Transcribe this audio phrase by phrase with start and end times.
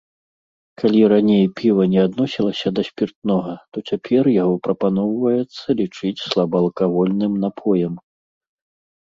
[0.81, 7.93] Калі раней піва не адносілася да спіртнога, то цяпер яго прапаноўваецца лічыць слабаалкагольным напоем.